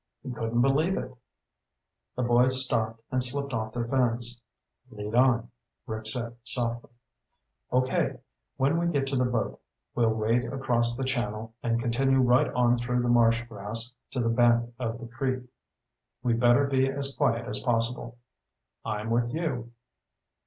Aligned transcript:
He 0.23 0.31
couldn't 0.31 0.61
believe 0.63 0.97
it. 0.97 1.15
The 2.15 2.23
boys 2.23 2.65
stopped 2.65 3.03
and 3.11 3.23
slipped 3.23 3.53
off 3.53 3.71
their 3.73 3.85
fins. 3.87 4.41
"Lead 4.89 5.13
on," 5.13 5.51
Rick 5.85 6.07
said 6.07 6.37
softly. 6.43 6.89
"Okay. 7.71 8.17
When 8.57 8.79
we 8.79 8.87
get 8.87 9.05
to 9.09 9.15
the 9.15 9.25
boat, 9.25 9.61
we'll 9.93 10.09
wade 10.15 10.45
across 10.45 10.97
the 10.97 11.03
channel 11.03 11.53
and 11.61 11.79
continue 11.79 12.19
right 12.19 12.51
on 12.55 12.77
through 12.77 13.03
the 13.03 13.09
marsh 13.09 13.43
grass 13.43 13.93
to 14.09 14.19
the 14.19 14.29
bank 14.29 14.73
of 14.79 14.99
the 14.99 15.05
creek. 15.05 15.43
We'd 16.23 16.39
better 16.39 16.65
be 16.65 16.89
as 16.89 17.13
quiet 17.13 17.45
as 17.45 17.59
possible." 17.59 18.17
"I'm 18.83 19.11
with 19.11 19.31
you." 19.31 19.71